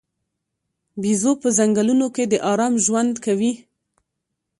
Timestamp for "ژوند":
2.85-3.13